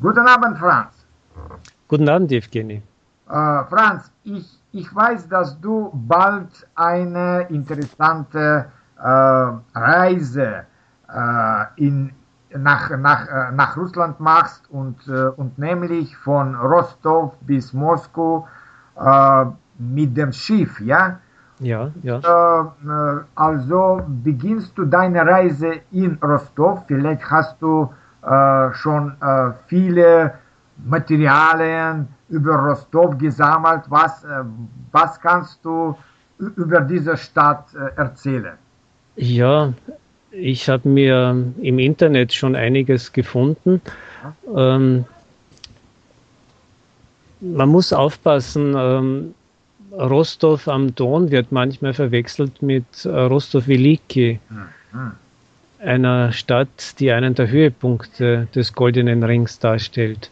Guten 0.00 0.26
Abend, 0.26 0.58
Franz. 0.58 1.06
Guten 1.86 2.08
Abend, 2.08 2.32
Evgeny. 2.32 2.82
Äh, 3.28 3.64
Franz, 3.70 4.10
ich, 4.24 4.58
ich 4.72 4.94
weiß, 4.94 5.28
dass 5.28 5.60
du 5.60 5.90
bald 5.94 6.66
eine 6.74 7.42
interessante 7.48 8.66
äh, 8.98 9.02
Reise 9.74 10.64
äh, 11.08 11.64
in, 11.76 12.12
nach, 12.50 12.90
nach, 12.98 13.28
äh, 13.28 13.52
nach 13.52 13.76
Russland 13.76 14.18
machst 14.18 14.68
und, 14.70 14.96
äh, 15.06 15.28
und 15.36 15.58
nämlich 15.58 16.16
von 16.16 16.56
Rostov 16.56 17.34
bis 17.42 17.72
Moskau 17.72 18.48
äh, 18.96 19.44
mit 19.78 20.16
dem 20.16 20.32
Schiff, 20.32 20.80
ja? 20.80 21.20
Ja, 21.60 21.92
ja. 22.02 22.20
Also 23.36 24.02
beginnst 24.08 24.76
du 24.76 24.86
deine 24.86 25.24
Reise 25.24 25.82
in 25.92 26.18
Rostov. 26.20 26.82
Vielleicht 26.88 27.30
hast 27.30 27.62
du 27.62 27.90
schon 28.74 29.12
äh, 29.20 29.52
viele 29.66 30.34
Materialien 30.84 32.08
über 32.28 32.56
Rostov 32.56 33.18
gesammelt. 33.18 33.82
Was, 33.88 34.24
äh, 34.24 34.42
was 34.92 35.20
kannst 35.20 35.64
du 35.64 35.96
über 36.38 36.80
diese 36.80 37.16
Stadt 37.16 37.66
äh, 37.74 37.96
erzählen? 37.98 38.54
Ja, 39.16 39.72
ich 40.30 40.68
habe 40.68 40.88
mir 40.88 41.36
im 41.62 41.78
Internet 41.78 42.32
schon 42.32 42.56
einiges 42.56 43.12
gefunden. 43.12 43.80
Ähm, 44.54 45.04
man 47.40 47.68
muss 47.68 47.92
aufpassen, 47.92 48.74
ähm, 48.76 49.34
Rostov 49.92 50.66
am 50.66 50.94
Don 50.94 51.30
wird 51.30 51.52
manchmal 51.52 51.94
verwechselt 51.94 52.62
mit 52.62 53.04
äh, 53.04 53.08
Rostov 53.08 53.68
Veliki, 53.68 54.40
mhm. 54.92 55.12
Einer 55.84 56.32
Stadt, 56.32 56.98
die 56.98 57.10
einen 57.12 57.34
der 57.34 57.48
Höhepunkte 57.48 58.48
des 58.54 58.72
Goldenen 58.72 59.22
Rings 59.22 59.58
darstellt. 59.58 60.30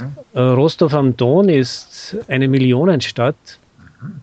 Mhm. 0.00 0.16
Äh, 0.34 0.40
Rostov 0.40 0.94
am 0.94 1.16
Don 1.16 1.48
ist 1.48 2.16
eine 2.28 2.48
Millionenstadt. 2.48 3.58
Mhm. 4.00 4.22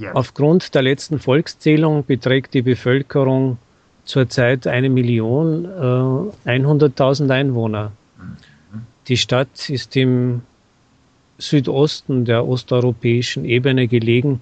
Yes. 0.00 0.14
Aufgrund 0.14 0.74
der 0.74 0.82
letzten 0.82 1.18
Volkszählung 1.18 2.04
beträgt 2.04 2.54
die 2.54 2.62
Bevölkerung 2.62 3.58
zurzeit 4.04 4.66
eine 4.66 4.88
Million 4.88 5.64
äh, 5.64 6.50
100.000 6.50 7.30
Einwohner. 7.30 7.92
Mhm. 8.18 8.36
Die 9.08 9.16
Stadt 9.16 9.68
ist 9.68 9.96
im 9.96 10.42
Südosten 11.38 12.24
der 12.24 12.46
osteuropäischen 12.46 13.44
Ebene 13.44 13.88
gelegen, 13.88 14.40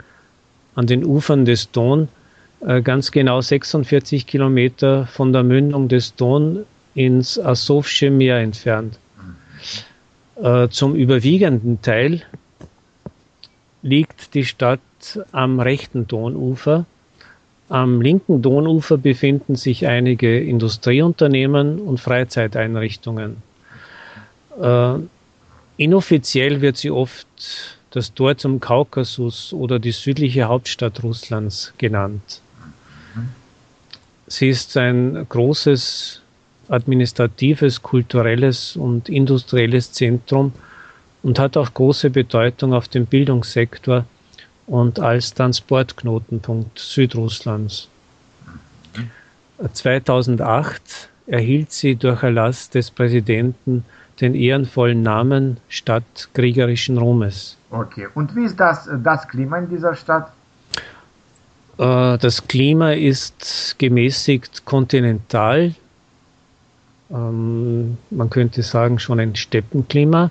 an 0.75 0.87
den 0.87 1.05
Ufern 1.05 1.45
des 1.45 1.71
Don, 1.71 2.09
ganz 2.61 3.11
genau 3.11 3.41
46 3.41 4.27
Kilometer 4.27 5.07
von 5.07 5.33
der 5.33 5.43
Mündung 5.43 5.89
des 5.89 6.15
Don 6.15 6.65
ins 6.95 7.39
Asowsche 7.39 8.11
Meer 8.11 8.39
entfernt. 8.39 8.99
Äh, 10.37 10.69
zum 10.69 10.95
überwiegenden 10.95 11.81
Teil 11.83 12.23
liegt 13.83 14.35
die 14.35 14.45
Stadt 14.45 14.81
am 15.33 15.61
rechten 15.61 16.07
Donufer. 16.07 16.85
Am 17.69 18.01
linken 18.01 18.43
Donufer 18.43 18.97
befinden 18.99 19.55
sich 19.55 19.87
einige 19.87 20.41
Industrieunternehmen 20.41 21.81
und 21.81 22.01
Freizeiteinrichtungen. 22.01 23.37
Äh, 24.61 24.99
Inoffiziell 25.79 26.61
wird 26.61 26.77
sie 26.77 26.91
oft 26.91 27.29
das 27.91 28.13
Tor 28.13 28.37
zum 28.37 28.59
Kaukasus 28.59 29.53
oder 29.53 29.79
die 29.79 29.93
südliche 29.93 30.49
Hauptstadt 30.49 31.05
Russlands 31.05 31.73
genannt. 31.79 32.43
Sie 34.29 34.51
ist 34.51 34.77
ein 34.77 35.27
großes 35.29 36.23
administratives, 36.69 37.83
kulturelles 37.83 38.77
und 38.77 39.09
industrielles 39.09 39.93
Zentrum 39.93 40.53
und 41.23 41.39
hat 41.39 41.57
auch 41.57 41.73
große 41.73 42.11
Bedeutung 42.11 42.75
auf 42.75 42.89
dem 42.89 43.07
Bildungssektor 43.07 44.05
und 44.67 45.01
als 45.01 45.33
Transportknotenpunkt 45.33 46.79
Südrusslands. 46.79 47.89
2008 49.73 51.09
erhielt 51.27 51.73
sie 51.73 51.97
durch 51.97 52.23
Erlass 52.23 52.71
des 52.71 52.91
Präsidenten 52.91 53.85
den 54.21 54.35
ehrenvollen 54.35 55.03
Namen 55.03 55.59
Stadt 55.69 56.29
kriegerischen 56.35 56.99
Ruhmes. 56.99 57.57
Okay, 57.71 58.09
und 58.15 58.35
wie 58.37 58.45
ist 58.45 58.59
das, 58.61 58.89
das 59.03 59.27
Klima 59.27 59.59
in 59.59 59.69
dieser 59.69 59.95
Stadt? 59.95 60.33
Äh, 61.79 62.19
das 62.19 62.47
Klima 62.47 62.93
ist 62.93 63.77
gemäßigt 63.79 64.65
kontinental. 64.65 65.75
Ähm, 67.11 67.97
man 68.11 68.31
könnte 68.31 68.63
sagen, 68.63 68.99
schon 68.99 69.21
ein 69.21 69.37
Steppenklima. 69.37 70.31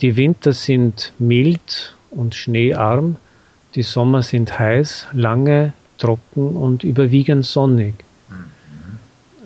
Die 0.00 0.16
Winter 0.16 0.52
sind 0.52 1.12
mild 1.18 1.96
und 2.10 2.34
schneearm. 2.34 3.16
Die 3.74 3.82
Sommer 3.82 4.22
sind 4.22 4.58
heiß, 4.58 5.06
lange, 5.12 5.72
trocken 5.98 6.56
und 6.56 6.84
überwiegend 6.84 7.46
sonnig. 7.46 7.94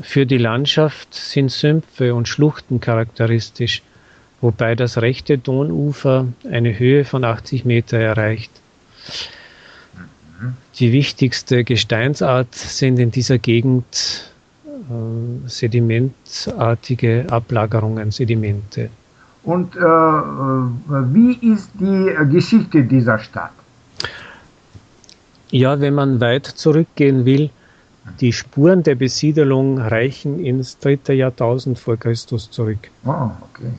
Für 0.00 0.26
die 0.26 0.38
Landschaft 0.38 1.14
sind 1.14 1.52
Sümpfe 1.52 2.14
und 2.14 2.26
Schluchten 2.26 2.80
charakteristisch, 2.80 3.82
wobei 4.40 4.74
das 4.74 5.00
rechte 5.00 5.38
Donufer 5.38 6.26
eine 6.50 6.76
Höhe 6.78 7.04
von 7.04 7.24
80 7.24 7.64
Meter 7.64 7.98
erreicht. 7.98 8.50
Die 10.78 10.92
wichtigste 10.92 11.64
Gesteinsart 11.64 12.54
sind 12.54 12.98
in 12.98 13.10
dieser 13.10 13.38
Gegend 13.38 14.32
äh, 14.66 15.48
sedimentartige 15.48 17.26
Ablagerungen, 17.28 18.10
Sedimente. 18.10 18.90
Und 19.44 19.76
äh, 19.76 19.80
wie 19.80 21.52
ist 21.52 21.70
die 21.78 22.14
Geschichte 22.30 22.82
dieser 22.82 23.18
Stadt? 23.18 23.52
Ja, 25.50 25.80
wenn 25.80 25.94
man 25.94 26.20
weit 26.20 26.46
zurückgehen 26.46 27.26
will, 27.26 27.50
die 28.20 28.32
Spuren 28.32 28.82
der 28.82 28.94
Besiedelung 28.94 29.78
reichen 29.78 30.44
ins 30.44 30.78
dritte 30.78 31.12
Jahrtausend 31.12 31.78
vor 31.78 31.96
Christus 31.96 32.50
zurück. 32.50 32.90
Oh, 33.04 33.30
okay. 33.42 33.70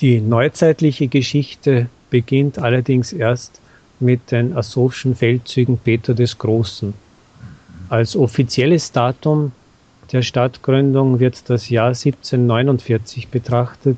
Die 0.00 0.20
neuzeitliche 0.20 1.08
Geschichte 1.08 1.88
beginnt 2.10 2.58
allerdings 2.58 3.12
erst 3.12 3.61
mit 4.02 4.30
den 4.30 4.56
Asowschen 4.56 5.14
Feldzügen 5.14 5.78
Peter 5.78 6.14
des 6.14 6.36
Großen. 6.36 6.92
Als 7.88 8.16
offizielles 8.16 8.92
Datum 8.92 9.52
der 10.12 10.22
Stadtgründung 10.22 11.20
wird 11.20 11.48
das 11.48 11.70
Jahr 11.70 11.88
1749 11.88 13.28
betrachtet, 13.28 13.96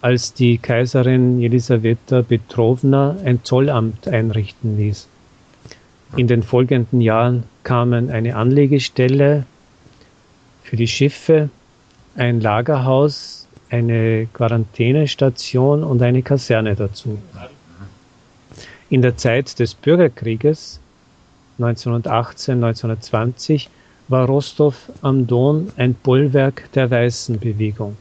als 0.00 0.34
die 0.34 0.58
Kaiserin 0.58 1.40
Elisaweta 1.40 2.22
Petrovna 2.22 3.16
ein 3.24 3.44
Zollamt 3.44 4.08
einrichten 4.08 4.76
ließ. 4.76 5.06
In 6.16 6.26
den 6.26 6.42
folgenden 6.42 7.00
Jahren 7.00 7.44
kamen 7.62 8.10
eine 8.10 8.34
Anlegestelle 8.34 9.46
für 10.62 10.76
die 10.76 10.88
Schiffe, 10.88 11.50
ein 12.16 12.40
Lagerhaus, 12.40 13.46
eine 13.70 14.26
Quarantänestation 14.32 15.82
und 15.82 16.02
eine 16.02 16.22
Kaserne 16.22 16.74
dazu. 16.74 17.18
In 18.92 19.00
der 19.00 19.16
Zeit 19.16 19.58
des 19.58 19.72
Bürgerkrieges 19.72 20.78
1918, 21.56 22.62
1920 22.62 23.70
war 24.08 24.26
Rostov 24.26 24.92
am 25.00 25.26
Don 25.26 25.72
ein 25.78 25.94
Bollwerk 25.94 26.70
der 26.74 26.90
Weißenbewegung. 26.90 27.96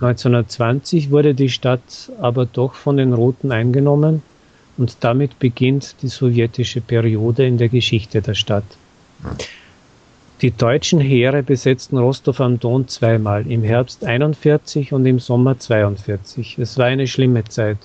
1920 0.00 1.12
wurde 1.12 1.32
die 1.32 1.48
Stadt 1.48 2.10
aber 2.20 2.44
doch 2.44 2.74
von 2.74 2.96
den 2.96 3.12
Roten 3.12 3.52
eingenommen 3.52 4.22
und 4.76 4.96
damit 4.98 5.38
beginnt 5.38 5.94
die 6.02 6.08
sowjetische 6.08 6.80
Periode 6.80 7.46
in 7.46 7.56
der 7.56 7.68
Geschichte 7.68 8.20
der 8.20 8.34
Stadt. 8.34 8.64
Die 10.40 10.50
deutschen 10.50 10.98
Heere 10.98 11.44
besetzten 11.44 11.98
Rostov 11.98 12.40
am 12.40 12.58
Don 12.58 12.88
zweimal, 12.88 13.48
im 13.48 13.62
Herbst 13.62 14.04
41 14.04 14.92
und 14.92 15.06
im 15.06 15.20
Sommer 15.20 15.60
42. 15.60 16.58
Es 16.58 16.76
war 16.78 16.86
eine 16.86 17.06
schlimme 17.06 17.44
Zeit. 17.44 17.78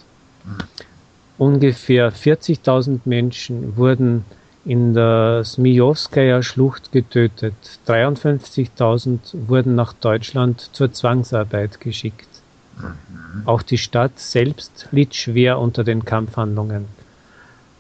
Ungefähr 1.37 2.13
40.000 2.13 3.01
Menschen 3.05 3.75
wurden 3.75 4.23
in 4.63 4.93
der 4.93 5.43
Smijowskaja 5.43 6.41
Schlucht 6.41 6.91
getötet. 6.91 7.53
53.000 7.87 9.19
wurden 9.47 9.75
nach 9.75 9.93
Deutschland 9.93 10.69
zur 10.73 10.91
Zwangsarbeit 10.91 11.79
geschickt. 11.79 12.27
Auch 13.45 13.61
die 13.61 13.77
Stadt 13.77 14.17
selbst 14.19 14.87
litt 14.91 15.15
schwer 15.15 15.59
unter 15.59 15.83
den 15.83 16.03
Kampfhandlungen. 16.03 16.85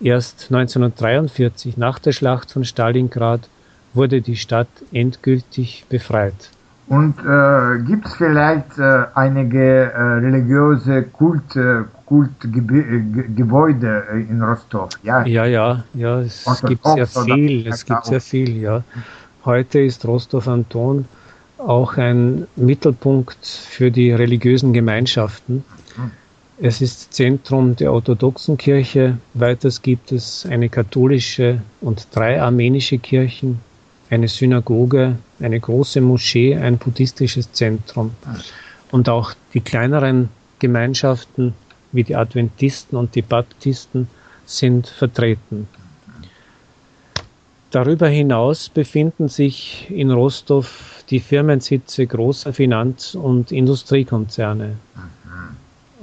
Erst 0.01 0.51
1943, 0.51 1.77
nach 1.77 1.99
der 1.99 2.11
Schlacht 2.11 2.51
von 2.51 2.65
Stalingrad, 2.65 3.47
wurde 3.93 4.21
die 4.21 4.35
Stadt 4.35 4.67
endgültig 4.91 5.85
befreit. 5.89 6.51
Und 6.87 7.15
äh, 7.19 7.79
gibt 7.83 8.05
es 8.05 8.15
vielleicht 8.15 8.77
äh, 8.77 9.05
einige 9.15 9.91
äh, 9.91 9.99
religiöse 9.99 11.03
Kult, 11.03 11.55
äh, 11.55 11.83
Kultgebäude 12.05 14.03
äh, 14.11 14.21
in 14.21 14.41
Rostov? 14.41 14.89
Ja, 15.01 15.25
ja, 15.25 15.45
ja, 15.45 15.83
ja 15.95 16.19
es 16.21 16.45
gibt 16.67 16.85
sehr 16.85 17.07
viel, 17.07 17.67
es 17.67 17.85
gibt 17.85 18.05
sehr 18.05 18.21
viel, 18.21 18.57
ja. 18.57 18.83
Heute 19.45 19.79
ist 19.79 20.05
Rostov 20.05 20.47
am 20.47 20.65
Don 20.69 21.05
auch 21.57 21.97
ein 21.97 22.47
Mittelpunkt 22.55 23.45
für 23.45 23.89
die 23.89 24.11
religiösen 24.11 24.73
Gemeinschaften. 24.73 25.63
Es 26.57 26.81
ist 26.81 27.13
Zentrum 27.13 27.75
der 27.75 27.91
orthodoxen 27.91 28.57
Kirche. 28.57 29.17
Weiters 29.33 29.81
gibt 29.81 30.11
es 30.11 30.45
eine 30.45 30.69
katholische 30.69 31.61
und 31.81 32.07
drei 32.11 32.41
armenische 32.41 32.97
Kirchen, 32.97 33.59
eine 34.09 34.27
Synagoge, 34.27 35.17
eine 35.39 35.59
große 35.59 36.01
Moschee, 36.01 36.55
ein 36.55 36.77
buddhistisches 36.77 37.51
Zentrum. 37.51 38.11
Und 38.91 39.09
auch 39.09 39.33
die 39.53 39.61
kleineren 39.61 40.29
Gemeinschaften 40.59 41.53
wie 41.91 42.03
die 42.03 42.15
Adventisten 42.15 42.97
und 42.97 43.15
die 43.15 43.21
Baptisten 43.21 44.07
sind 44.45 44.87
vertreten. 44.87 45.67
Darüber 47.71 48.07
hinaus 48.07 48.69
befinden 48.69 49.27
sich 49.27 49.87
in 49.89 50.11
Rostov 50.11 51.03
die 51.09 51.19
Firmensitze 51.19 52.07
großer 52.07 52.53
Finanz- 52.53 53.15
und 53.15 53.51
Industriekonzerne. 53.51 54.77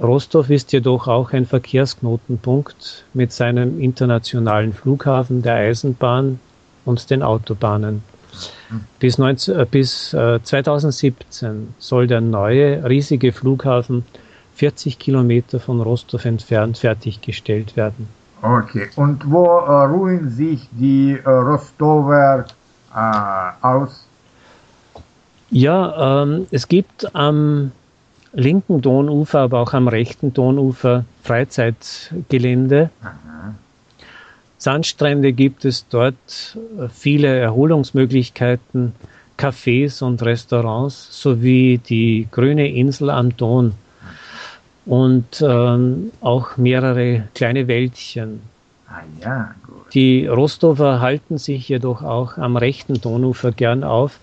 Rostov 0.01 0.49
ist 0.49 0.71
jedoch 0.73 1.07
auch 1.07 1.31
ein 1.31 1.45
Verkehrsknotenpunkt 1.45 3.05
mit 3.13 3.31
seinem 3.31 3.79
internationalen 3.79 4.73
Flughafen, 4.73 5.41
der 5.41 5.55
Eisenbahn 5.55 6.39
und 6.85 7.09
den 7.09 7.23
Autobahnen. 7.23 8.03
Bis, 8.99 9.17
19, 9.17 9.59
äh, 9.59 9.65
bis 9.69 10.13
äh, 10.13 10.41
2017 10.41 11.75
soll 11.77 12.07
der 12.07 12.21
neue 12.21 12.83
riesige 12.87 13.31
Flughafen 13.31 14.05
40 14.55 14.99
Kilometer 14.99 15.59
von 15.59 15.81
Rostov 15.81 16.25
entfernt 16.25 16.77
fertiggestellt 16.77 17.75
werden. 17.75 18.07
Okay, 18.41 18.89
und 18.95 19.29
wo 19.29 19.45
äh, 19.45 19.85
ruhen 19.85 20.29
sich 20.29 20.67
die 20.71 21.17
äh, 21.23 21.29
Rostover 21.29 22.45
äh, 22.93 23.65
aus? 23.65 24.05
Ja, 25.49 26.23
ähm, 26.23 26.47
es 26.51 26.67
gibt 26.67 27.15
am 27.15 27.71
linken 28.33 28.81
Donufer, 28.81 29.41
aber 29.41 29.59
auch 29.59 29.73
am 29.73 29.87
rechten 29.87 30.33
Donufer 30.33 31.05
Freizeitgelände. 31.23 32.89
Aha. 33.01 33.32
Sandstrände 34.63 35.33
gibt 35.33 35.65
es 35.65 35.85
dort, 35.89 36.57
äh, 36.79 36.87
viele 36.87 37.27
Erholungsmöglichkeiten, 37.27 38.93
Cafés 39.37 40.01
und 40.01 40.23
Restaurants 40.23 41.21
sowie 41.21 41.79
die 41.79 42.29
grüne 42.31 42.69
Insel 42.69 43.09
am 43.09 43.35
Don 43.35 43.73
und 44.85 45.43
ähm, 45.45 46.13
auch 46.21 46.55
mehrere 46.55 47.27
kleine 47.35 47.67
Wäldchen. 47.67 48.39
Ah, 48.87 49.01
ja, 49.21 49.55
gut. 49.67 49.93
Die 49.93 50.27
Rostover 50.27 51.01
halten 51.01 51.37
sich 51.37 51.67
jedoch 51.67 52.01
auch 52.01 52.37
am 52.37 52.55
rechten 52.55 53.01
Donufer 53.01 53.51
gern 53.51 53.83
auf, 53.83 54.17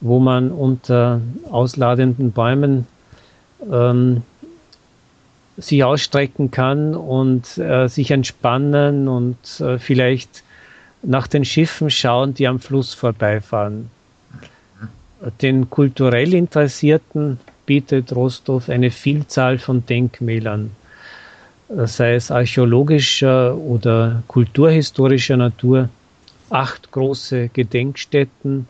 wo 0.00 0.18
man 0.18 0.50
unter 0.50 1.20
ausladenden 1.52 2.32
Bäumen 2.32 2.88
ähm, 3.70 4.22
sich 5.56 5.84
ausstrecken 5.84 6.50
kann 6.50 6.94
und 6.94 7.58
äh, 7.58 7.88
sich 7.88 8.10
entspannen 8.10 9.08
und 9.08 9.60
äh, 9.60 9.78
vielleicht 9.78 10.42
nach 11.02 11.26
den 11.26 11.44
Schiffen 11.44 11.90
schauen, 11.90 12.34
die 12.34 12.48
am 12.48 12.60
Fluss 12.60 12.94
vorbeifahren. 12.94 13.90
Den 15.40 15.70
kulturell 15.70 16.34
Interessierten 16.34 17.38
bietet 17.66 18.14
Rostov 18.14 18.68
eine 18.68 18.90
Vielzahl 18.90 19.58
von 19.58 19.86
Denkmälern, 19.86 20.70
sei 21.68 22.14
es 22.14 22.30
archäologischer 22.30 23.56
oder 23.56 24.22
kulturhistorischer 24.28 25.36
Natur, 25.36 25.88
acht 26.50 26.90
große 26.92 27.48
Gedenkstätten, 27.48 28.66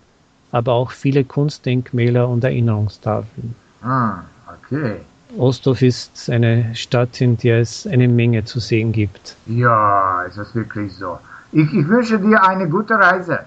aber 0.53 0.75
auch 0.75 0.93
viele 0.93 1.25
Kunstdenkmäler 1.25 2.29
und 2.29 2.45
Erinnerungstafeln. 2.45 3.57
Ah, 3.83 4.21
okay. 4.47 5.01
Rostov 5.39 5.83
ist 5.83 6.31
eine 6.31 6.75
Stadt, 6.75 7.21
in 7.21 7.37
der 7.39 7.61
es 7.61 7.87
eine 7.87 8.09
Menge 8.09 8.45
zu 8.45 8.61
sehen 8.61 8.93
gibt. 8.93 9.37
Ja, 9.47 10.25
es 10.27 10.37
ist 10.37 10.55
wirklich 10.55 10.93
so. 10.95 11.19
Ich, 11.53 11.73
ich 11.73 11.89
wünsche 11.89 12.19
dir 12.19 12.43
eine 12.43 12.69
gute 12.69 12.95
Reise. 12.95 13.41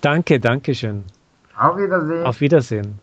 Danke, 0.00 0.38
danke 0.38 0.74
schön. 0.74 1.04
Auf 1.56 1.76
Wiedersehen. 1.76 2.24
Auf 2.24 2.40
Wiedersehen. 2.40 2.98